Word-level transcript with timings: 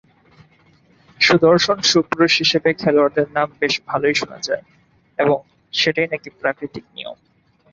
সুদর্শন-সুপুরুষ 1.19 2.31
হিসেবে 2.37 2.69
খেলোয়াড়দের 2.73 3.27
নাম 3.33 3.47
বেশ 3.59 3.73
ভালোই 3.87 4.15
শোনা 4.15 4.39
যায় 4.47 4.63
এবং 5.19 5.37
সেটাই 5.73 6.07
নাকি 6.11 6.29
প্রাকৃতিক 6.39 6.85
নিয়ম। 6.95 7.17